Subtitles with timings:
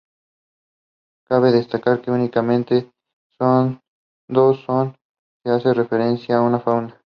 [1.29, 2.91] Cabe destacar que únicamente
[3.39, 3.79] en
[4.27, 4.95] dos sones
[5.43, 6.99] se hace referencia a la fauna.